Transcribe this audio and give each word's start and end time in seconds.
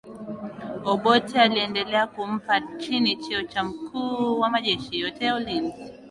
Obote 0.85 1.39
aliendelea 1.41 2.07
kumpa 2.07 2.55
Amin 2.55 3.19
cheo 3.21 3.41
cha 3.43 3.63
mkuu 3.63 4.39
wa 4.39 4.49
majeshi 4.49 4.99
yote 4.99 5.25
ya 5.25 5.35
ulinzi 5.35 5.91